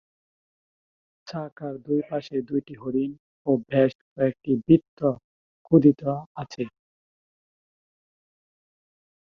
[1.27, 3.11] চাকার দুইপাশে দুইটি হরিণ
[3.47, 4.99] ও বেশ কয়েকটি বৃত্ত
[5.65, 6.01] খোদিত
[6.35, 6.63] আছে।